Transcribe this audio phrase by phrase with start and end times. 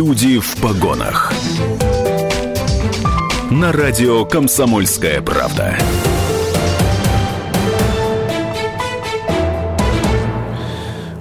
[0.00, 1.30] Люди в погонах.
[3.50, 5.76] На радио Комсомольская правда.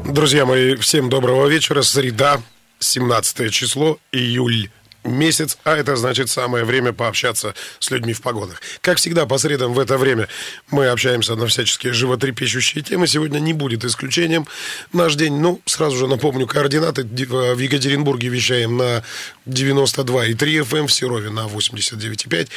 [0.05, 1.81] Друзья мои, всем доброго вечера.
[1.81, 2.39] Среда,
[2.79, 4.70] 17 число, июль
[5.04, 8.61] месяц, а это значит самое время пообщаться с людьми в погонах.
[8.81, 10.27] Как всегда, по средам в это время
[10.71, 13.07] мы общаемся на всяческие животрепещущие темы.
[13.07, 14.45] Сегодня не будет исключением.
[14.93, 19.03] Наш день, ну, сразу же напомню, координаты в Екатеринбурге вещаем на
[19.45, 22.50] 92,3 FM, эм, в Серове на 89,5,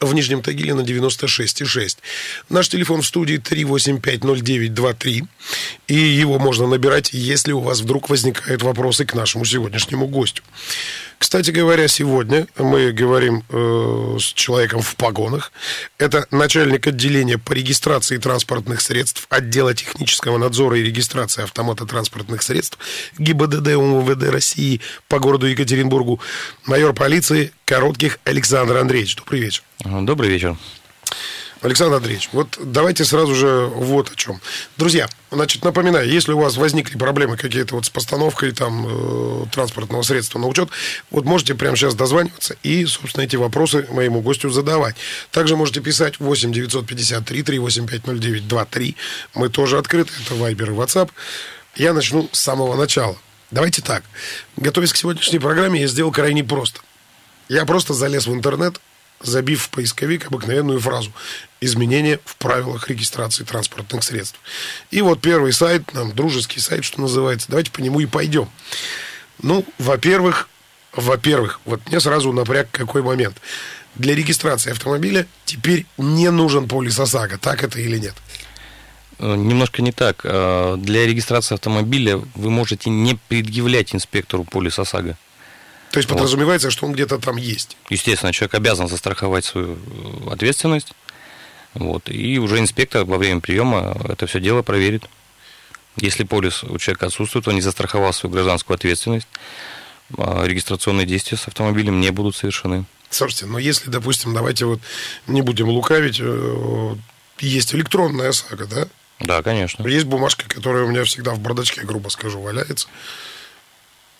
[0.00, 1.98] в Нижнем Тагиле на 96,6.
[2.48, 5.22] Наш телефон в студии 3850923,
[5.88, 10.42] и его можно набирать, если у вас вдруг возникают вопросы к нашему сегодняшнему гостю.
[11.20, 15.52] Кстати говоря, сегодня мы говорим э, с человеком в погонах.
[15.98, 22.78] Это начальник отделения по регистрации транспортных средств, отдела технического надзора и регистрации автомата транспортных средств
[23.18, 26.20] ГИБДД УМВД России по городу Екатеринбургу,
[26.64, 29.16] майор полиции Коротких Александр Андреевич.
[29.16, 29.62] Добрый вечер.
[29.84, 30.56] Добрый вечер.
[31.62, 34.40] Александр Андреевич, вот давайте сразу же вот о чем.
[34.78, 40.00] Друзья, значит, напоминаю, если у вас возникли проблемы какие-то вот с постановкой там э, транспортного
[40.00, 40.70] средства на учет,
[41.10, 44.96] вот можете прямо сейчас дозваниваться и, собственно, эти вопросы моему гостю задавать.
[45.32, 48.96] Также можете писать 8 953 385 0923.
[49.34, 51.10] Мы тоже открыты, это Viber и WhatsApp.
[51.76, 53.18] Я начну с самого начала.
[53.50, 54.02] Давайте так.
[54.56, 56.80] Готовясь к сегодняшней программе, я сделал крайне просто.
[57.50, 58.80] Я просто залез в интернет,
[59.20, 61.12] забив в поисковик обыкновенную фразу
[61.60, 64.38] «Изменения в правилах регистрации транспортных средств».
[64.90, 68.48] И вот первый сайт, нам дружеский сайт, что называется, давайте по нему и пойдем.
[69.42, 70.48] Ну, во-первых,
[70.92, 73.36] во-первых, вот мне сразу напряг какой момент.
[73.94, 78.14] Для регистрации автомобиля теперь не нужен полис ОСАГО, так это или нет?
[79.18, 80.20] Э, немножко не так.
[80.24, 85.16] Э, для регистрации автомобиля вы можете не предъявлять инспектору полис ОСАГО.
[85.90, 86.72] То есть подразумевается, вот.
[86.72, 87.76] что он где-то там есть.
[87.88, 90.92] Естественно, человек обязан застраховать свою э, ответственность.
[91.74, 95.04] Вот, и уже инспектор во время приема это все дело проверит.
[95.96, 99.28] Если полис у человека отсутствует, он не застраховал свою гражданскую ответственность,
[100.16, 102.84] а регистрационные действия с автомобилем не будут совершены.
[103.10, 104.80] Слушайте, но если, допустим, давайте вот
[105.26, 106.94] не будем лукавить, э,
[107.40, 108.88] есть электронная ОСАГО, да?
[109.18, 109.86] Да, конечно.
[109.86, 112.88] Есть бумажка, которая у меня всегда в бардачке, грубо скажу, валяется.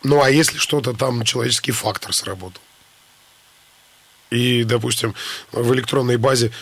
[0.03, 2.63] Ну, а если что-то там человеческий фактор сработал?
[4.31, 5.15] И, допустим,
[5.53, 6.53] в электронной базе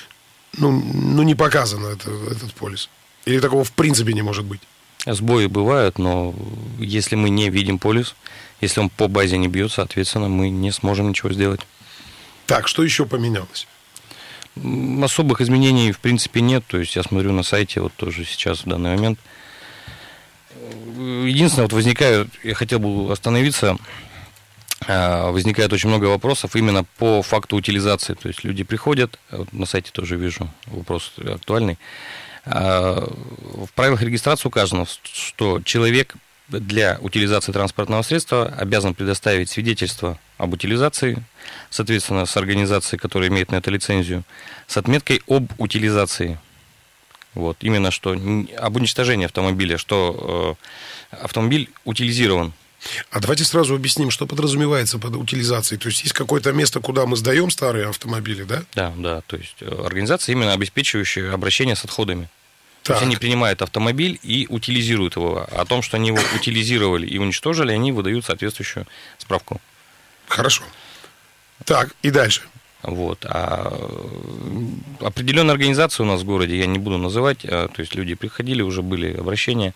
[0.56, 2.88] ну, ну не показано это, этот полис.
[3.26, 4.60] Или такого в принципе не может быть?
[5.06, 6.34] Сбои бывают, но
[6.78, 8.14] если мы не видим полис,
[8.60, 11.60] если он по базе не бьет, соответственно, мы не сможем ничего сделать.
[12.46, 13.68] Так, что еще поменялось?
[15.02, 16.64] Особых изменений, в принципе, нет.
[16.66, 19.20] То есть я смотрю на сайте, вот тоже сейчас, в данный момент–
[20.98, 23.76] единственное, вот возникает, я хотел бы остановиться,
[24.86, 28.14] а, возникает очень много вопросов именно по факту утилизации.
[28.14, 31.78] То есть люди приходят, вот на сайте тоже вижу вопрос актуальный.
[32.44, 33.06] А,
[33.54, 36.14] в правилах регистрации указано, что человек
[36.48, 41.22] для утилизации транспортного средства обязан предоставить свидетельство об утилизации,
[41.68, 44.24] соответственно, с организацией, которая имеет на это лицензию,
[44.66, 46.38] с отметкой об утилизации
[47.38, 48.16] вот, именно что
[48.58, 50.56] об уничтожении автомобиля, что
[51.12, 52.52] э, автомобиль утилизирован.
[53.10, 55.80] А давайте сразу объясним, что подразумевается под утилизацией.
[55.80, 58.62] То есть есть какое-то место, куда мы сдаем старые автомобили, да?
[58.74, 59.20] Да, да.
[59.22, 62.28] То есть э, организация именно обеспечивающая обращение с отходами.
[62.82, 62.84] Так.
[62.84, 65.46] То есть они принимают автомобиль и утилизируют его.
[65.50, 68.86] О том, что они его утилизировали и уничтожили, они выдают соответствующую
[69.18, 69.60] справку.
[70.26, 70.64] Хорошо.
[71.64, 72.42] Так, и дальше.
[72.82, 73.26] Вот.
[73.28, 73.72] А
[75.00, 78.62] определенная организация у нас в городе, я не буду называть, а, то есть люди приходили,
[78.62, 79.74] уже были обращения.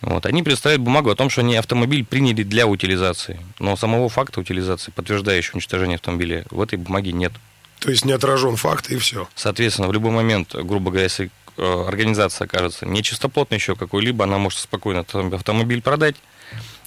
[0.00, 0.26] Вот.
[0.26, 3.40] Они представляют бумагу о том, что они автомобиль приняли для утилизации.
[3.58, 7.32] Но самого факта утилизации, подтверждающего уничтожение автомобиля, в этой бумаге нет.
[7.80, 9.28] То есть не отражен факт и все.
[9.34, 14.58] Соответственно, в любой момент, грубо говоря, если э, организация окажется нечистоплотной еще какой-либо, она может
[14.58, 16.16] спокойно автомобиль продать,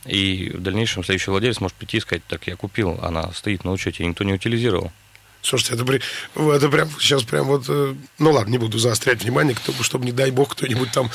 [0.06, 3.72] и в дальнейшем следующий владелец может прийти и сказать, так я купил, она стоит на
[3.72, 4.92] учете, никто не утилизировал.
[5.42, 6.02] Слушайте, это, при,
[6.36, 7.66] это прям сейчас прям вот...
[7.70, 11.10] Э, ну ладно, не буду заострять внимание, чтобы, чтобы не дай бог, кто-нибудь там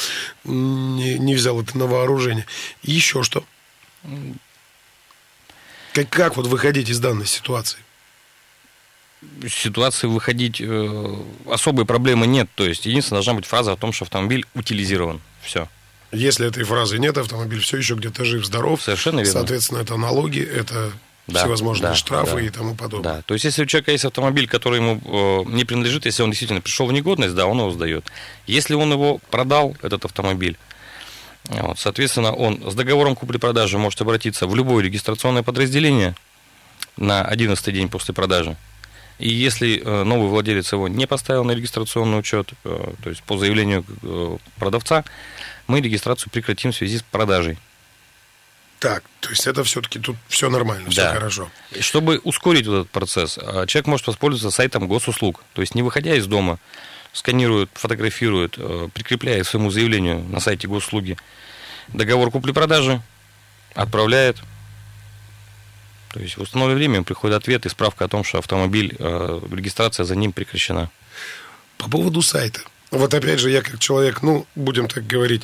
[0.44, 2.46] не, не взял это на вооружение.
[2.82, 3.44] И еще что?
[5.92, 7.78] Как, как вот выходить из данной ситуации?
[9.48, 11.16] ситуации выходить э,
[11.46, 12.48] особой проблемы нет.
[12.54, 15.20] То есть единственное должна быть фраза о том, что автомобиль утилизирован.
[15.42, 15.68] Все.
[16.12, 18.82] Если этой фразы нет, автомобиль все еще где-то жив, здоров.
[18.82, 19.32] Совершенно верно.
[19.32, 20.92] Соответственно, это налоги, это
[21.26, 23.16] да, всевозможные да, штрафы да, и тому подобное.
[23.16, 23.22] Да.
[23.22, 26.60] То есть, если у человека есть автомобиль, который ему э, не принадлежит, если он действительно
[26.60, 28.04] пришел в негодность, да, он его сдает.
[28.46, 30.56] Если он его продал, этот автомобиль,
[31.48, 36.14] Вот, соответственно, он с договором купли-продажи может обратиться в любое регистрационное подразделение
[36.96, 38.56] на 11 день после продажи.
[39.18, 43.38] И если э, новый владелец его не поставил на регистрационный учет, э, то есть по
[43.38, 45.04] заявлению э, продавца,
[45.66, 47.58] мы регистрацию прекратим в связи с продажей.
[48.84, 51.14] Так, то есть это все-таки тут все нормально, все Да.
[51.14, 51.50] хорошо.
[51.80, 55.42] Чтобы ускорить вот этот процесс, а, человек может воспользоваться сайтом госуслуг.
[55.54, 56.58] То есть не выходя из дома,
[57.14, 61.16] сканирует, фотографирует, э, прикрепляет к своему заявлению на сайте госуслуги
[61.88, 63.00] договор купли-продажи,
[63.74, 64.36] отправляет.
[66.12, 70.04] То есть в установленное время приходит ответ и справка о том, что автомобиль, э, регистрация
[70.04, 70.90] за ним прекращена.
[71.78, 72.60] По поводу сайта.
[72.90, 75.42] Вот опять же, я как человек, ну, будем так говорить,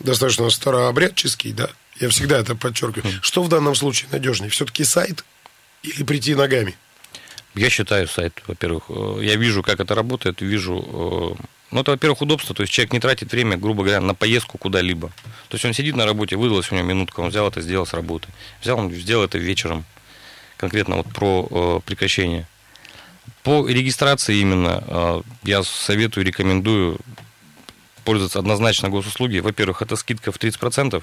[0.00, 3.12] достаточно старообрядческий, да, я всегда это подчеркиваю.
[3.22, 4.50] Что в данном случае надежнее?
[4.50, 5.24] Все-таки сайт
[5.82, 6.74] или прийти ногами?
[7.54, 8.84] Я считаю сайт, во-первых.
[8.88, 11.36] Э, Я вижу, как это работает, вижу...
[11.38, 11.42] э,
[11.72, 12.54] Ну, это, во-первых, удобство.
[12.54, 15.08] То есть человек не тратит время, грубо говоря, на поездку куда-либо.
[15.48, 17.92] То есть он сидит на работе, выдалась у него минутка, он взял это, сделал с
[17.92, 18.28] работы.
[18.62, 19.84] Взял, он сделал это вечером.
[20.56, 22.46] Конкретно вот про э, прекращение.
[23.42, 26.98] По регистрации именно э, я советую, рекомендую
[28.04, 29.38] пользоваться однозначно госуслуги.
[29.38, 31.02] Во-первых, это скидка в 30%.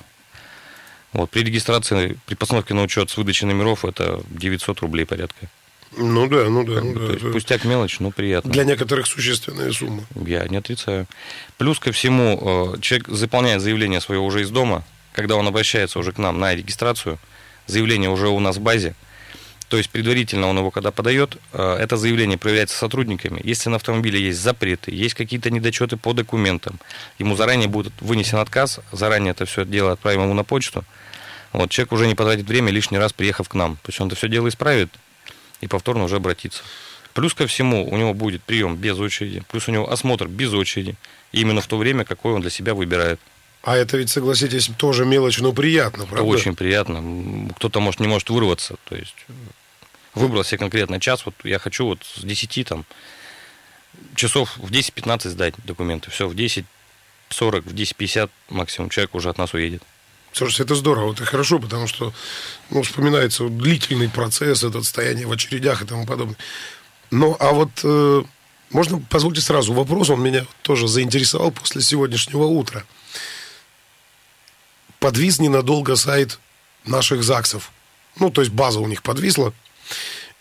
[1.13, 5.49] Вот, при регистрации, при постановке на учет с выдачей номеров это 900 рублей порядка.
[5.95, 7.13] Ну да, ну да, Как ну бы, да.
[7.13, 8.51] есть пустяк мелочь, но приятно.
[8.51, 10.03] Для некоторых существенная сумма.
[10.15, 11.07] Я не отрицаю.
[11.57, 14.83] Плюс ко всему, э, человек заполняет заявление свое уже из дома,
[15.13, 17.17] когда он обращается уже к нам на регистрацию,
[17.67, 18.95] заявление уже у нас в базе.
[19.69, 23.41] То есть предварительно он его когда подает, э, это заявление проверяется сотрудниками.
[23.43, 26.79] Если на автомобиле есть запреты, есть какие-то недочеты по документам,
[27.19, 30.85] ему заранее будет вынесен отказ, заранее это все дело отправим ему на почту.
[31.51, 33.75] Вот, человек уже не потратит время лишний раз, приехав к нам.
[33.77, 34.89] То есть он это все дело исправит
[35.59, 36.63] и повторно уже обратиться.
[37.13, 40.95] Плюс ко всему, у него будет прием без очереди, плюс у него осмотр без очереди.
[41.31, 43.19] Именно в то время, какое он для себя выбирает.
[43.63, 46.25] А это ведь, согласитесь, тоже мелочь, но приятно, Это правда?
[46.25, 47.49] очень приятно.
[47.57, 48.75] Кто-то, может, не может вырваться.
[48.85, 49.15] То есть
[50.17, 51.25] выбрал себе конкретно час.
[51.25, 52.85] Вот я хочу вот с 10 там,
[54.15, 56.11] часов в 10-15 сдать документы.
[56.11, 56.65] Все, в 10-40,
[57.29, 59.83] в 10-50 максимум человек уже от нас уедет.
[60.33, 62.13] Слушайте, это здорово, это хорошо, потому что
[62.69, 66.37] ну, вспоминается вот длительный процесс, это стояние в очередях и тому подобное.
[67.09, 68.23] Ну, а вот э,
[68.69, 72.83] можно, позвольте сразу вопрос, он меня тоже заинтересовал после сегодняшнего утра.
[74.99, 76.39] Подвис ненадолго сайт
[76.85, 77.71] наших ЗАГСов.
[78.19, 79.53] Ну, то есть база у них подвисла,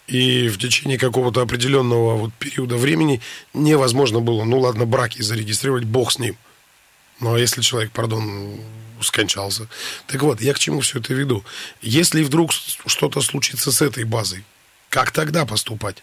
[0.06, 3.20] и в течение какого-то определенного вот периода времени
[3.54, 6.36] невозможно было, ну ладно, браки зарегистрировать, бог с ним.
[7.20, 8.60] Ну, а если человек, пардон,
[9.00, 9.68] скончался?
[10.06, 11.44] Так вот, я к чему все это веду?
[11.82, 14.44] Если вдруг что-то случится с этой базой,
[14.90, 16.02] как тогда поступать?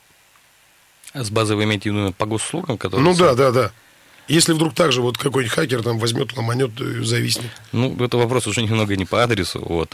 [1.13, 3.05] А С базы вы имеете в виду по госуслугам, которые...
[3.05, 3.71] Ну да, да, да.
[4.27, 7.51] Если вдруг также вот какой-нибудь хакер там возьмет, ломанет, э, зависнет.
[7.71, 9.59] Ну, это вопрос уже немного не по адресу.
[9.59, 9.93] Вот.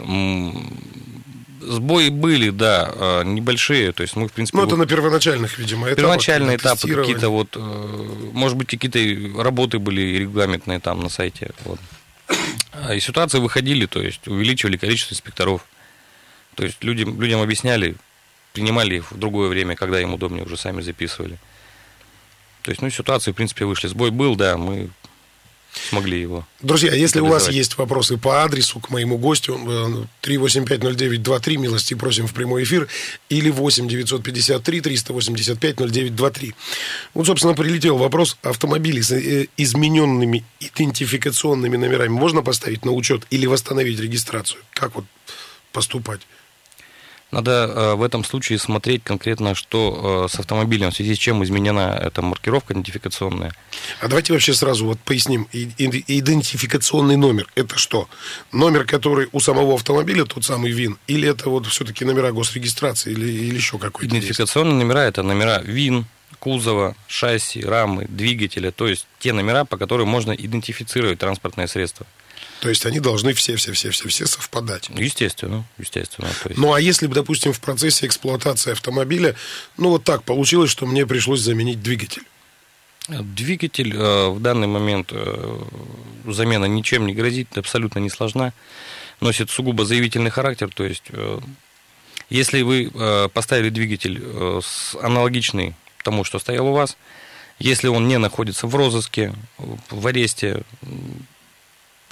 [1.60, 3.92] Сбои были, да, а, небольшие.
[3.92, 5.96] То есть мы, в принципе, Ну, это вот- на первоначальных, видимо, этапах.
[5.96, 11.50] Первоначальные этапы какие-то вот, э, может быть, какие-то работы были регламентные там на сайте.
[11.64, 11.78] Вот.
[12.72, 15.64] А Из ситуации выходили, то есть увеличивали количество инспекторов.
[16.54, 17.96] То есть людям, людям объясняли,
[18.52, 21.38] принимали их в другое время, когда им удобнее, уже сами записывали.
[22.62, 23.88] То есть, ну, ситуации, в принципе, вышли.
[23.88, 24.90] Сбой был, да, мы
[25.72, 26.46] смогли его.
[26.60, 32.26] Друзья, если у вас есть вопросы по адресу к моему гостю, э, 3850923, милости просим
[32.26, 32.88] в прямой эфир,
[33.28, 36.54] или 8 953 385 0923.
[37.14, 43.46] Вот, собственно, прилетел вопрос, автомобили с э, измененными идентификационными номерами можно поставить на учет или
[43.46, 44.60] восстановить регистрацию?
[44.72, 45.04] Как вот
[45.72, 46.20] поступать?
[47.30, 51.44] Надо э, в этом случае смотреть конкретно, что э, с автомобилем, в связи с чем
[51.44, 53.54] изменена эта маркировка идентификационная.
[54.00, 55.46] А давайте вообще сразу вот поясним.
[55.52, 58.08] Идентификационный номер– это что?
[58.50, 63.30] Номер, который у самого автомобиля, тот самый ВИН, или это вот все-таки номера госрегистрации, или,
[63.30, 64.26] или еще какой-то есть?
[64.26, 66.06] Идентификационные номера это номера ВИН,
[66.40, 72.06] кузова, шасси, рамы, двигателя, то есть те номера, по которым можно идентифицировать транспортное средство.
[72.60, 74.90] То есть они должны все-все-все-все-все совпадать.
[74.90, 76.28] Естественно, естественно.
[76.42, 79.34] То есть, Ну, а если бы, допустим, в процессе эксплуатации автомобиля,
[79.78, 82.22] ну, вот так получилось, что мне пришлось заменить двигатель.
[83.08, 85.58] Двигатель э, в данный момент э,
[86.26, 88.52] замена ничем не грозит, абсолютно не сложна,
[89.20, 91.40] носит сугубо заявительный характер, то есть э,
[92.28, 94.60] если вы э, поставили двигатель э,
[95.00, 95.74] аналогичный
[96.04, 96.96] тому, что стоял у вас,
[97.58, 100.62] если он не находится в розыске, в аресте,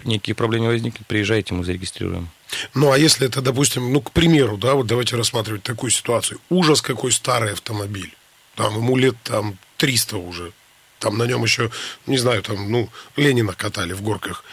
[0.05, 2.29] м, никаких проблем не возникнет, приезжайте, мы зарегистрируем.
[2.75, 6.41] Ну, а если это, допустим, ну, к примеру, да, вот давайте рассматривать такую ситуацию.
[6.49, 8.15] Ужас, какой старый автомобиль.
[8.55, 10.53] Там ему лет там 300 уже.
[10.99, 11.71] Там на нем еще,
[12.07, 14.45] не знаю, там, ну, Ленина катали в горках.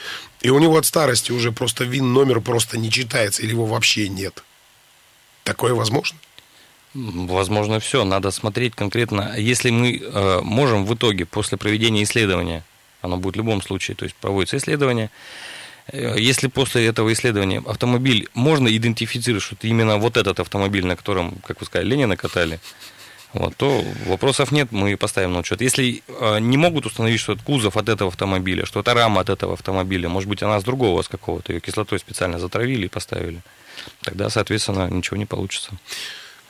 [0.42, 4.44] и у него от старости уже просто ВИН-номер просто не читается, или его вообще нет.
[5.44, 6.20] Такое возможно?
[6.94, 8.04] Возможно, все.
[8.06, 9.34] Надо смотреть конкретно.
[9.38, 12.64] Если мы э, можем в итоге, после проведения исследования,
[13.06, 15.10] оно будет в любом случае, то есть проводится исследование,
[15.88, 20.96] э, если после этого исследования автомобиль можно идентифицировать, что это именно вот этот автомобиль, на
[20.96, 22.60] котором, как вы сказали, Ленина катали,
[23.34, 25.60] вот, то вопросов нет, мы поставим на учет.
[25.60, 29.30] Если э, не могут установить, что это кузов от этого автомобиля, что это рама от
[29.30, 33.42] этого автомобиля, может быть, она с другого, с какого-то, ее кислотой специально затравили и поставили,
[34.02, 35.72] тогда, соответственно, ничего не получится.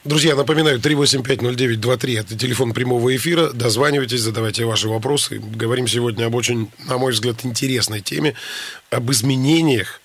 [0.05, 3.49] Друзья, напоминаю, 3850923 это телефон прямого эфира.
[3.49, 5.39] Дозванивайтесь, задавайте ваши вопросы.
[5.39, 8.35] Говорим сегодня об очень, на мой взгляд, интересной теме,
[8.91, 9.99] об изменениях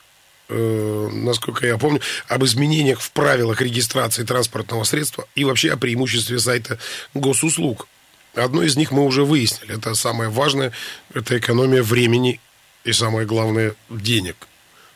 [0.48, 6.38] э, насколько я помню, об изменениях в правилах регистрации транспортного средства и вообще о преимуществе
[6.38, 6.78] сайта
[7.12, 7.86] госуслуг.
[8.34, 9.76] Одно из них мы уже выяснили.
[9.76, 10.72] Это самое важное,
[11.12, 12.40] это экономия времени
[12.84, 14.48] и самое главное, денег.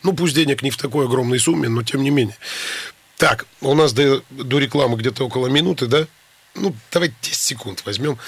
[0.03, 2.37] Ну, пусть денег не в такой огромной сумме, но тем не менее.
[3.25, 6.07] Так, у нас до, до рекламы где-то около минуты, да?
[6.55, 8.19] Ну, давайте 10 секунд возьмем.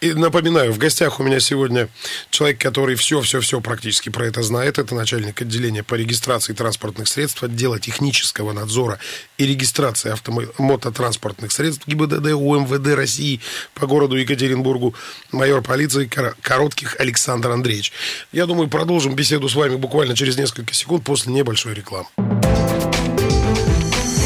[0.00, 1.88] И напоминаю, в гостях у меня сегодня
[2.30, 4.80] человек, который все-все-все практически про это знает.
[4.80, 8.98] Это начальник отделения по регистрации транспортных средств, отдела технического надзора
[9.38, 13.40] и регистрации автомототранспортных средств ГИБДД УМВД России
[13.74, 14.96] по городу Екатеринбургу,
[15.30, 16.10] майор полиции
[16.42, 17.92] Коротких Александр Андреевич.
[18.32, 22.08] Я думаю, продолжим беседу с вами буквально через несколько секунд после небольшой рекламы.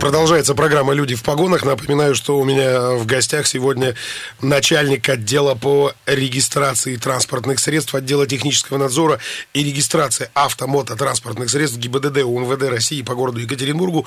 [0.00, 1.62] Продолжается программа «Люди в погонах».
[1.62, 3.94] Напоминаю, что у меня в гостях сегодня
[4.40, 9.18] начальник отдела по регистрации транспортных средств, отдела технического надзора
[9.52, 14.06] и регистрации автомототранспортных средств ГИБДД УМВД России по городу Екатеринбургу,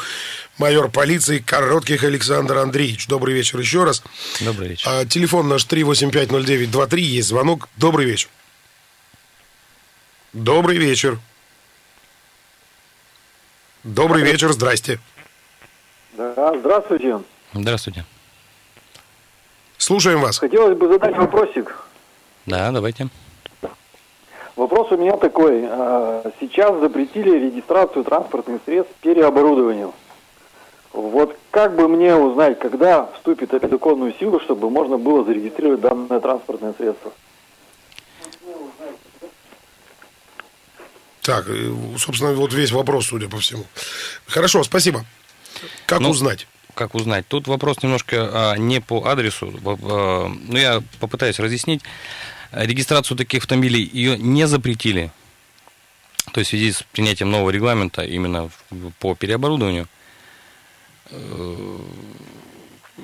[0.58, 3.06] майор полиции Коротких Александр Андреевич.
[3.06, 4.02] Добрый вечер еще раз.
[4.42, 4.90] Добрый вечер.
[4.90, 7.70] А, телефон наш 3850923, есть звонок.
[7.78, 8.30] Добрый вечер.
[10.34, 11.20] Добрый вечер.
[13.84, 15.00] Добрый вечер, здрасте.
[16.18, 17.22] Да, здравствуйте.
[17.54, 18.06] Здравствуйте.
[19.78, 20.38] Слушаем вас.
[20.38, 21.76] Хотелось бы задать вопросик.
[22.46, 23.08] Да, давайте.
[24.56, 25.66] Вопрос у меня такой.
[25.68, 29.94] А, сейчас запретили регистрацию транспортных средств переоборудованию.
[30.92, 36.20] Вот как бы мне узнать, когда вступит это законную силу, чтобы можно было зарегистрировать данное
[36.20, 37.12] транспортное средство?
[41.24, 41.46] Так,
[41.98, 43.64] собственно, вот весь вопрос, судя по всему.
[44.28, 45.04] Хорошо, спасибо.
[45.86, 46.48] Как ну, узнать?
[46.74, 47.28] Как узнать?
[47.28, 51.82] Тут вопрос немножко а, не по адресу, а, но я попытаюсь разъяснить.
[52.52, 55.12] Регистрацию таких автомобилей ее не запретили.
[56.32, 58.50] То есть в связи с принятием нового регламента именно
[59.00, 59.88] по переоборудованию
[61.10, 61.80] э,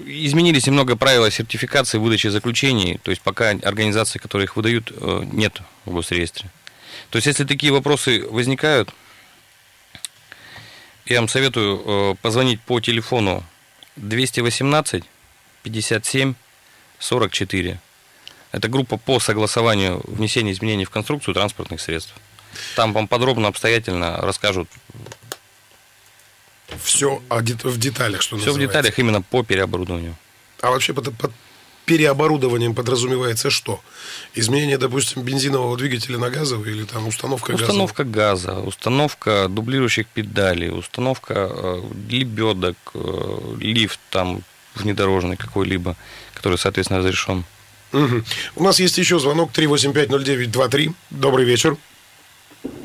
[0.05, 2.99] изменились немного правила сертификации, выдачи заключений.
[3.03, 6.49] То есть пока организации, которые их выдают, э, нет в госреестре.
[7.09, 8.89] То есть если такие вопросы возникают,
[11.13, 13.43] я вам советую э, позвонить по телефону
[13.95, 15.03] 218
[15.63, 16.33] 57
[16.99, 17.79] 44.
[18.51, 22.13] Это группа по согласованию внесения изменений в конструкцию транспортных средств.
[22.75, 24.67] Там вам подробно, обстоятельно расскажут.
[26.83, 28.53] Все в деталях, что Все называется.
[28.53, 30.15] в деталях именно по переоборудованию.
[30.61, 31.31] А вообще под, под
[31.89, 33.79] переоборудованием подразумевается что?
[34.35, 37.63] Изменение, допустим, бензинового двигателя на газовый или там установка газа?
[37.63, 44.43] Установка газа, установка дублирующих педалей, установка э, лебедок, э, лифт там
[44.75, 45.95] внедорожный какой-либо,
[46.35, 47.43] который, соответственно, разрешен.
[47.91, 48.21] Угу.
[48.57, 50.93] У нас есть еще звонок 3850923.
[51.09, 51.75] Добрый вечер.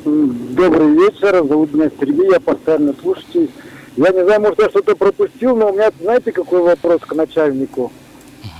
[0.03, 1.45] Добрый вечер.
[1.47, 3.51] Зовут меня Сергей, я постоянно слушатель.
[3.97, 7.93] Я не знаю, может, я что-то пропустил, но у меня, знаете, какой вопрос к начальнику?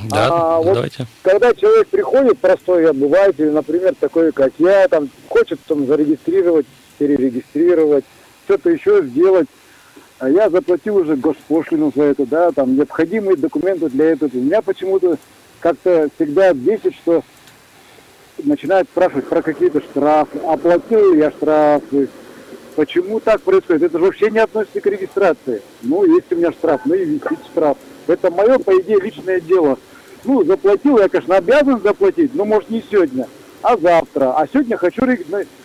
[0.10, 1.06] Да, а, вот давайте.
[1.22, 6.66] Когда человек приходит, простой обыватель, например, такой, как я, там, хочет там зарегистрировать,
[6.98, 8.06] перерегистрировать,
[8.46, 9.48] что-то еще сделать,
[10.20, 14.30] а я заплатил уже госпошлину за это, да, там, необходимые документы для этого.
[14.34, 15.18] У меня почему-то
[15.60, 17.24] как-то всегда бесит, что
[18.44, 22.10] начинают спрашивать про какие-то штрафы, оплатил я штрафы,
[22.76, 23.84] почему так происходит?
[23.84, 25.62] Это же вообще не относится к регистрации.
[25.82, 27.78] Ну, есть у меня штраф, ну и висит штраф.
[28.08, 29.78] Это мое, по идее, личное дело.
[30.24, 33.28] Ну, заплатил, я, конечно, обязан заплатить, но, может, не сегодня,
[33.62, 34.34] а завтра.
[34.38, 35.02] А сегодня хочу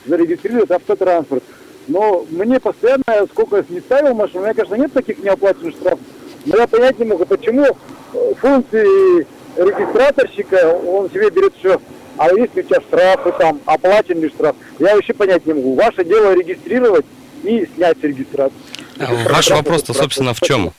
[0.06, 1.42] зарегистрировать автотранспорт.
[1.88, 6.00] Но мне постоянно, сколько не ставил машину, у меня, конечно, нет таких неоплаченных штрафов.
[6.44, 11.80] Но я понять не могу, почему э, функции регистраторщика, он себе берет все,
[12.16, 14.56] а есть у тебя штрафы там, оплаченный штраф.
[14.78, 15.75] Я вообще понять не могу.
[15.75, 17.06] Ваше дело регистрировать
[17.42, 18.56] и снять с регистрации.
[18.99, 20.73] А ваш вопрос-то, собственно, в чем?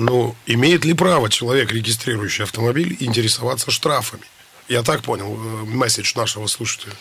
[0.00, 4.22] Ну, имеет ли право человек, регистрирующий автомобиль, интересоваться штрафами?
[4.66, 6.94] Я так понял э, месседж нашего слушателя.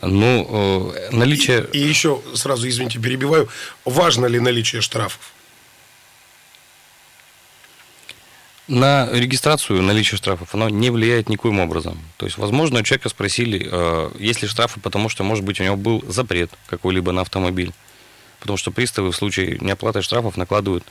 [0.00, 1.68] Ну, э, наличие...
[1.74, 3.50] И еще сразу, извините, перебиваю.
[3.84, 5.20] Важно ли наличие штрафов?
[8.66, 11.98] На регистрацию наличие штрафов оно не влияет никоим образом.
[12.16, 15.64] То есть, возможно, у человека спросили, э, есть ли штрафы, потому что, может быть, у
[15.64, 17.74] него был запрет какой-либо на автомобиль.
[18.40, 20.84] Потому что приставы в случае неоплаты штрафов накладывают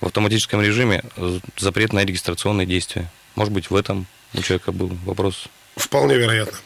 [0.00, 3.10] в автоматическом режиме э, запрет на регистрационные действия.
[3.34, 5.48] Может быть, в этом у человека был вопрос.
[5.76, 6.58] Вполне вероятно.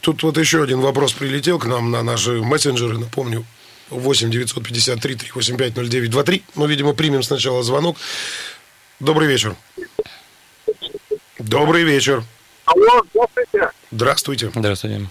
[0.00, 3.44] Тут вот еще один вопрос прилетел к нам на наши мессенджеры, напомню,
[3.90, 6.42] 8 953 385 0923.
[6.54, 7.96] Мы, видимо, примем сначала звонок.
[8.98, 9.54] Добрый вечер.
[11.38, 12.24] Добрый вечер.
[12.64, 13.70] Алло, здравствуйте.
[13.92, 14.50] Здравствуйте.
[14.54, 15.08] Здравствуйте.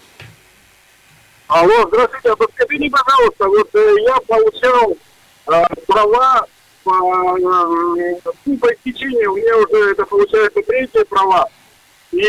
[1.47, 2.29] Алло, здравствуйте.
[2.31, 4.97] А Подскажите, пожалуйста, вот э, я получал
[5.47, 6.47] э, права
[6.83, 11.47] по, э, ну, по истечению, у меня уже это получается третье права.
[12.11, 12.25] И,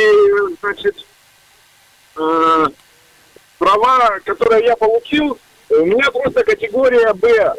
[0.61, 0.97] значит,
[2.19, 2.67] э,
[3.59, 5.39] права, которые я получил,
[5.71, 7.55] у меня просто категория Б.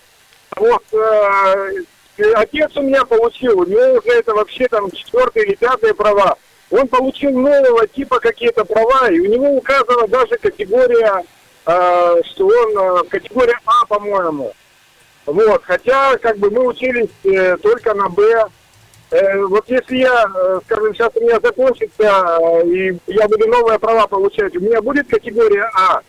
[0.57, 1.83] Вот э,
[2.35, 6.37] отец у меня получил, у него уже это вообще там четвертые или пятые права.
[6.69, 11.23] Он получил нового типа какие-то права, и у него указана даже категория,
[11.67, 14.53] что он э, категория А, по-моему.
[15.25, 18.47] Вот, хотя как бы мы учились э, только на Б.
[19.11, 23.77] Э, вот если я, э, скажем, сейчас у меня закончится, э, и я буду новые
[23.79, 25.99] права получать, у меня будет категория А.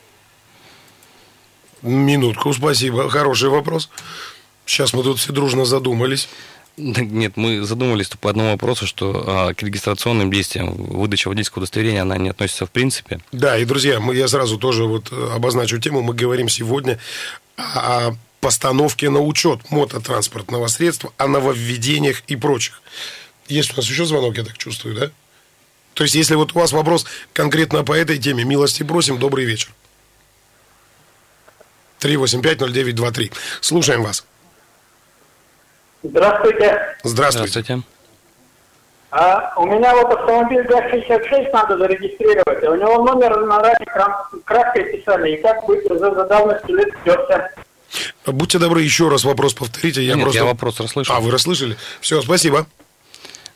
[1.83, 3.11] Минутку, спасибо.
[3.11, 3.91] Хороший вопрос.
[4.65, 6.29] Сейчас мы тут все дружно задумались.
[6.97, 12.17] Нет, мы задумались по одному вопросу, что а, к регистрационным действиям выдача водительского удостоверения, она
[12.17, 13.21] не относится в принципе.
[13.33, 16.03] Да, и, друзья, мы, я сразу тоже вот э, обозначу тему.
[16.03, 16.99] Мы говорим сегодня
[17.57, 22.81] о постановке на учет мототранспортного средства, о нововведениях и прочих.
[23.49, 25.11] Есть у нас еще звонок, я так чувствую, да?
[25.95, 29.71] То есть, если вот у вас вопрос конкретно по этой теме, милости просим, добрый вечер.
[32.01, 33.33] 3850923.
[33.61, 34.25] Слушаем вас.
[36.03, 36.97] Здравствуйте.
[37.03, 37.49] Здравствуйте.
[37.51, 37.83] Здравствуйте.
[39.11, 43.87] А, у меня вот автомобиль ГАЗ-66 надо зарегистрировать, а у него номер на раме
[44.45, 47.51] краской писали, и как быть уже за давностью лет стерся.
[48.27, 50.03] Будьте добры, еще раз вопрос повторите.
[50.03, 50.41] Я Нет, просто...
[50.41, 51.17] я вопрос расслышал.
[51.17, 51.77] А, вы расслышали?
[52.03, 52.67] Все, спасибо.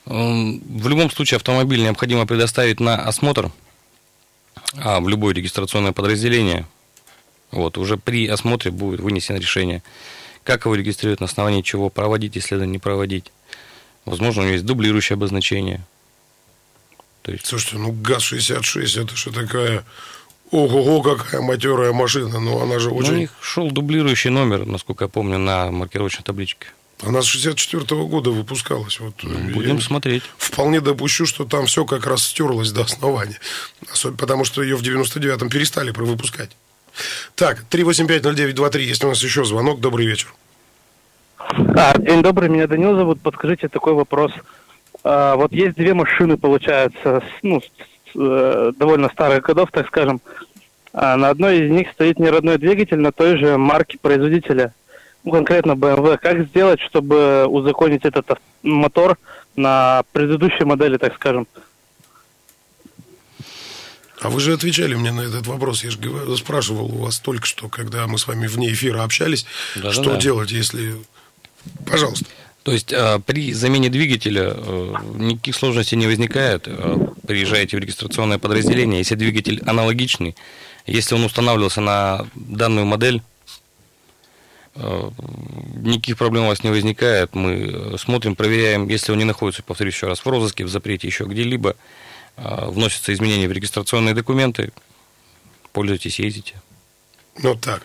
[0.07, 3.51] М, В любом случае автомобиль необходимо предоставить на осмотр
[4.83, 6.67] а, в любое регистрационное подразделение.
[7.51, 9.83] Вот, уже при осмотре будет вынесено решение,
[10.45, 13.33] как его регистрировать, на основании чего проводить, это не проводить.
[14.05, 15.85] Возможно, у него есть дублирующее обозначение.
[17.23, 19.85] То есть, Слушайте, ну ГАЗ-66, это же такая...
[20.51, 22.39] Ого-го, какая матерая машина.
[22.39, 23.13] Ну, она же ну, очень...
[23.13, 26.67] у них шел дублирующий номер, насколько я помню, на маркировочной табличке.
[27.01, 29.01] Она с 64 года выпускалась.
[29.01, 30.23] Вот, э, Будем я смотреть.
[30.37, 33.39] Вполне допущу, что там все как раз стерлось до основания.
[33.91, 36.51] Особенно потому, что ее в 99-м перестали выпускать.
[37.35, 39.81] Так, 3850923, есть у нас еще звонок.
[39.81, 40.33] Добрый вечер.
[41.39, 43.21] А, день добрый, меня Данил зовут.
[43.21, 44.33] Подскажите такой вопрос.
[45.05, 47.67] А, вот есть две машины, получается, с- ну, с-
[48.15, 50.21] э, довольно старых годов, так скажем.
[50.93, 54.75] А на одной из них стоит неродной двигатель на той же марке производителя,
[55.25, 56.19] ну, конкретно BMW.
[56.19, 59.17] Как сделать, чтобы узаконить этот мотор
[59.57, 61.47] на предыдущей модели, так скажем?
[64.23, 65.85] А вы же отвечали мне на этот вопрос.
[65.85, 65.99] Я же
[66.37, 69.93] спрашивал у вас только что, когда мы с вами вне эфира общались, Да-да-да.
[69.93, 70.97] что делать, если...
[71.87, 72.27] Пожалуйста.
[72.63, 76.65] То есть а, при замене двигателя э, никаких сложностей не возникает.
[76.67, 80.37] Э, Приезжаете в регистрационное подразделение, если двигатель аналогичный,
[80.87, 83.21] если он устанавливался на данную модель,
[84.77, 85.11] э,
[85.77, 87.35] никаких проблем у вас не возникает.
[87.35, 91.09] Мы э, смотрим, проверяем, если он не находится, повторюсь еще раз, в розыске, в запрете,
[91.09, 91.75] еще где-либо,
[92.37, 94.73] вносятся изменения в регистрационные документы,
[95.73, 96.61] пользуйтесь, ездите.
[97.39, 97.83] Ну так.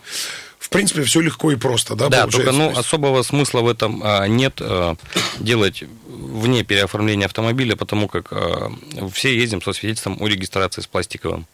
[0.60, 2.52] В принципе, все легко и просто, да, Да, получается?
[2.52, 4.96] только ну, особого смысла в этом а, нет а,
[5.40, 8.72] делать вне переоформления автомобиля, потому как а,
[9.14, 11.48] все ездим со свидетельством о регистрации с пластиковым.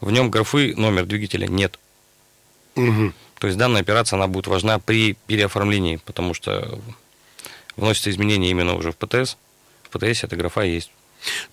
[0.00, 1.78] В нем графы номер двигателя нет.
[2.74, 3.14] Мгм.
[3.38, 6.80] То есть данная операция она будет важна при переоформлении, потому что
[7.76, 9.36] вносятся изменения именно уже в ПТС.
[9.84, 10.90] В ПТС эта графа есть.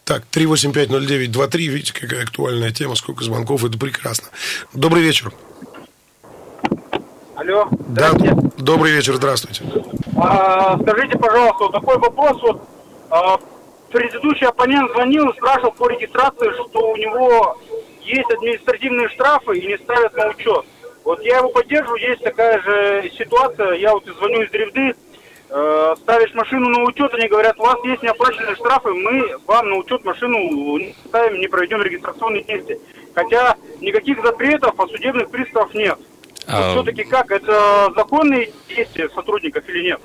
[0.04, 4.28] Так, 3850923, видите, какая актуальная тема, сколько звонков, это прекрасно.
[4.74, 5.32] Добрый вечер.
[7.36, 7.68] Алло.
[7.88, 8.12] Да,
[8.58, 9.64] добрый вечер, здравствуйте.
[10.18, 12.42] А, скажите, пожалуйста, вот такой вопрос.
[12.42, 12.70] Вот,
[13.10, 13.40] а,
[13.92, 17.58] предыдущий оппонент звонил и спрашивал по регистрации, что у него
[18.02, 20.66] есть административные штрафы и не ставят на учет.
[21.04, 23.74] Вот я его поддерживаю, есть такая же ситуация.
[23.74, 24.96] Я вот звоню из Ревды.
[25.54, 29.76] Э, ставишь машину на учет, они говорят, у вас есть неоплаченные штрафы, мы вам на
[29.76, 30.38] учет машину
[30.78, 32.80] не ставим, не проведем регистрационные действия.
[33.14, 35.98] Хотя никаких запретов, а судебных приставов нет.
[36.48, 40.02] А- Все-таки как, это законные действия сотрудников или нет?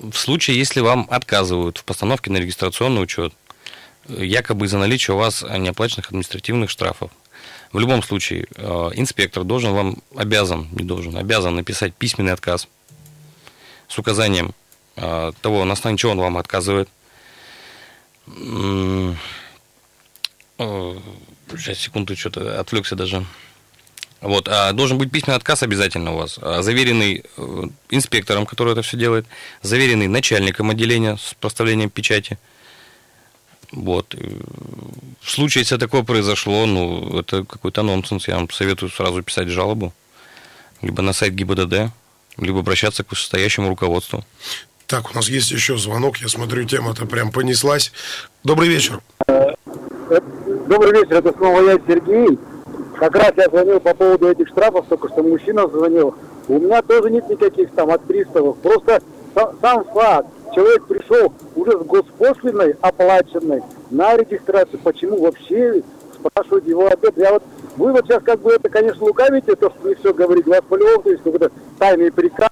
[0.00, 3.32] В случае, если вам отказывают в постановке на регистрационный учет,
[4.08, 7.10] якобы из-за наличия у вас неоплаченных административных штрафов,
[7.72, 12.66] в любом случае э, инспектор должен вам, обязан, не должен, обязан написать письменный отказ
[13.88, 14.54] с указанием
[15.42, 16.88] того, на основании чего он вам отказывает.
[20.58, 20.98] Э,
[21.56, 23.24] Сейчас, секунду, что-то отвлекся даже.
[24.20, 28.82] Вот, а должен быть письменный отказ обязательно у вас, а, заверенный э, инспектором, который это
[28.82, 29.26] все делает,
[29.62, 32.36] заверенный начальником отделения с проставлением печати.
[33.70, 34.14] Вот.
[34.14, 34.40] э,
[35.20, 39.94] В случае, если такое произошло, ну, это какой-то нонсенс, я вам советую сразу писать жалобу,
[40.82, 41.92] либо на сайт ГИБДД,
[42.38, 44.24] либо обращаться к вышестоящему руководству.
[44.88, 46.16] Так, у нас есть еще звонок.
[46.16, 47.92] Я смотрю, тема-то прям понеслась.
[48.42, 49.00] Добрый вечер.
[50.66, 52.38] Добрый вечер, это снова я, Сергей.
[52.98, 56.14] Как раз я звонил по поводу этих штрафов, только что мужчина звонил.
[56.48, 58.56] У меня тоже нет никаких там от приставов.
[58.60, 59.02] Просто
[59.34, 60.28] са- сам факт.
[60.54, 64.80] Человек пришел уже с госпошлиной оплаченной на регистрацию.
[64.82, 65.82] Почему вообще
[66.14, 67.12] спрашивать его ответ?
[67.18, 67.42] Я вот,
[67.76, 70.48] вы вот сейчас как бы это, конечно, лукавите, то, что не все говорите.
[70.48, 72.48] У вас по-любому то есть какой-то тайный приказ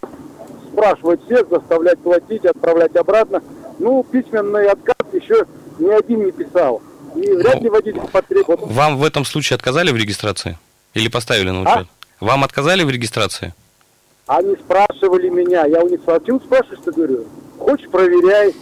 [0.81, 3.43] спрашивать всех, заставлять платить, отправлять обратно.
[3.79, 5.47] Ну, письменный отказ еще
[5.79, 6.83] ни один не писал.
[7.15, 8.61] И вряд ли водитель потребует.
[8.63, 10.59] Вам в этом случае отказали в регистрации?
[10.95, 11.77] Или поставили на А?
[11.77, 11.89] учет?
[12.21, 13.55] Вам отказали в регистрации?
[14.27, 17.25] Они спрашивали меня, я у них спросил, спрашиваешь, что говорю,
[17.59, 18.55] хочешь, проверяй.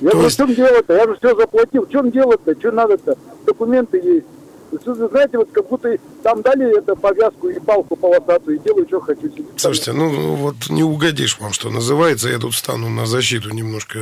[0.00, 0.94] Я говорю, есть- в чем дело-то?
[0.94, 3.16] Я же все заплатил, в чем дело-то, что надо-то?
[3.46, 4.26] Документы есть.
[4.72, 9.30] Знаете, вот как будто там дали это повязку и палку полосатую, и делаю, что хочу.
[9.56, 12.28] Слушайте, ну вот не угодишь вам, что называется.
[12.28, 13.98] Я тут стану на защиту немножко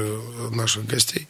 [0.50, 1.28] наших гостей.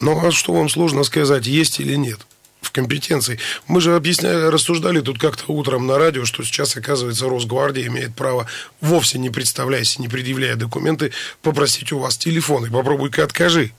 [0.00, 2.20] Ну, а что вам сложно сказать, есть или нет
[2.60, 3.40] в компетенции?
[3.66, 8.46] Мы же объясняли, рассуждали тут как-то утром на радио, что сейчас, оказывается, Росгвардия имеет право,
[8.80, 13.72] вовсе не представляясь, не предъявляя документы, попросить у вас телефон и попробуй-ка откажи.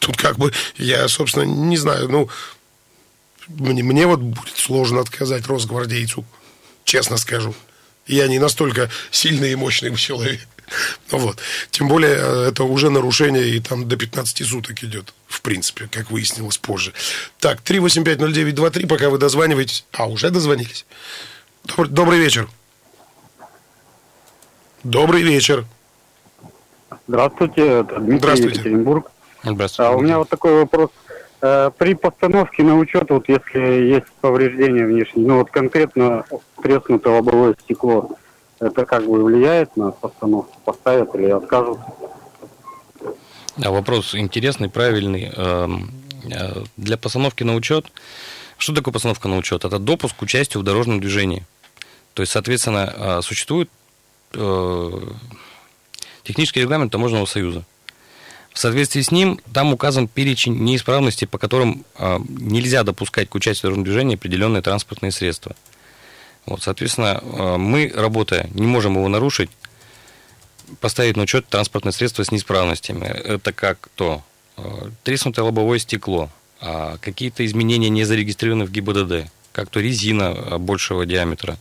[0.00, 2.28] Тут как бы, я, собственно, не знаю, ну,
[3.48, 6.24] мне, мне вот будет сложно отказать росгвардейцу,
[6.84, 7.54] честно скажу.
[8.06, 10.40] Я не настолько сильный и мощный человек.
[11.12, 11.38] Ну Вот.
[11.70, 16.10] Тем более, э, это уже нарушение, и там до 15 суток идет, в принципе, как
[16.10, 16.92] выяснилось позже.
[17.38, 19.84] Так, 3850923, пока вы дозваниваетесь.
[19.92, 20.84] А, уже дозвонились.
[21.62, 22.48] Добрый, добрый вечер.
[24.82, 25.66] Добрый вечер.
[27.06, 28.58] Здравствуйте, это Дмитрий Здравствуйте.
[28.58, 29.10] Екатеринбург.
[29.44, 29.88] Здравствуйте.
[29.88, 30.90] А у меня вот такой вопрос.
[31.42, 36.24] Э, При постановке на учет, вот если есть повреждения внешние, ну вот конкретно
[36.62, 38.10] треснутое лобовое стекло,
[38.58, 40.58] это как бы влияет на постановку?
[40.64, 41.78] Поставят или откажут?
[43.56, 45.30] Да, вопрос интересный, правильный.
[45.34, 45.90] Эм,
[46.24, 47.86] э, Для постановки на учет,
[48.56, 49.64] что такое постановка на учет?
[49.64, 51.44] Это допуск к участию в дорожном движении.
[52.14, 53.70] То есть, соответственно, э, существует
[56.24, 57.64] технический регламент Таможенного союза.
[58.56, 63.60] В соответствии с ним там указан перечень неисправностей, по которым э, нельзя допускать к участию
[63.60, 65.54] в дорожном движении определенные транспортные средства.
[66.46, 69.50] Вот, соответственно, э, мы, работая, не можем его нарушить,
[70.80, 73.04] поставить на учет транспортное средство с неисправностями.
[73.04, 74.22] Это как то
[74.56, 74.62] э,
[75.04, 81.58] треснутое лобовое стекло, а, какие-то изменения не зарегистрированы в ГИБДД, как то резина большего диаметра,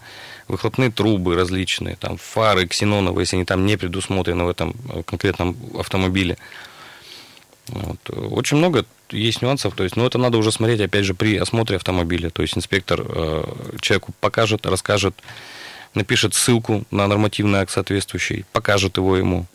[0.48, 5.58] выхлопные трубы различные, там фары ксеноновые, если они там не предусмотрены в этом э, конкретном
[5.78, 6.38] автомобиле.
[7.68, 8.10] Вот.
[8.10, 11.78] Очень много есть нюансов, то есть, но это надо уже смотреть, опять же, при осмотре
[11.78, 12.30] автомобиля.
[12.30, 13.44] То есть инспектор э,
[13.82, 15.16] человеку покажет, расскажет,
[15.94, 19.46] напишет ссылку на нормативный акт соответствующий, покажет его ему.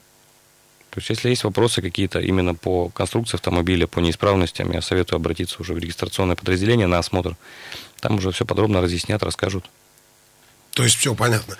[0.90, 5.56] То есть, если есть вопросы какие-то именно по конструкции автомобиля, по неисправностям, я советую обратиться
[5.60, 7.36] уже в регистрационное подразделение на осмотр.
[8.00, 9.66] Там уже все подробно разъяснят, расскажут.
[10.72, 11.56] То есть все понятно.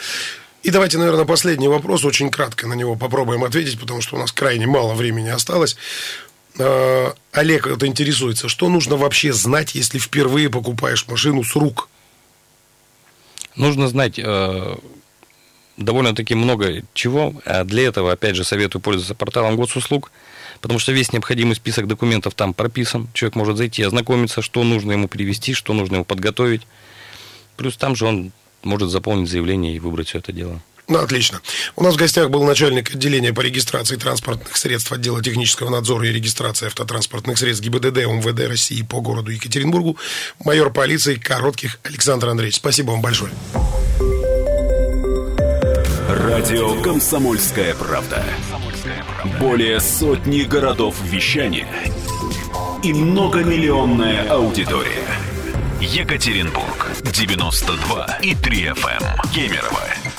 [0.62, 2.04] И давайте, наверное, последний вопрос.
[2.04, 5.76] Очень кратко на него попробуем ответить, потому что у нас крайне мало времени осталось.
[6.58, 11.88] Э, Олег это интересуется, что нужно вообще знать, если впервые покупаешь машину с рук?
[13.56, 14.76] Нужно знать э,
[15.76, 17.34] довольно-таки много чего.
[17.44, 20.12] А для этого, опять же, советую пользоваться порталом госуслуг,
[20.60, 23.08] потому что весь необходимый список документов там прописан.
[23.14, 26.66] Человек может зайти, ознакомиться, что нужно ему привести, что нужно ему подготовить.
[27.56, 28.32] Плюс там же он
[28.62, 30.60] может заполнить заявление и выбрать все это дело.
[30.90, 31.40] Ну, отлично.
[31.76, 36.12] У нас в гостях был начальник отделения по регистрации транспортных средств отдела технического надзора и
[36.12, 39.96] регистрации автотранспортных средств ГИБДД МВД России по городу Екатеринбургу,
[40.44, 42.57] майор полиции Коротких Александр Андреевич.
[42.57, 43.31] Спасибо вам большое.
[46.09, 48.24] Радио «Комсомольская правда».
[49.38, 51.68] Более сотни городов вещания
[52.83, 55.07] и многомиллионная аудитория.
[55.81, 59.33] Екатеринбург 92 и 3 FM.
[59.33, 59.90] Кемерово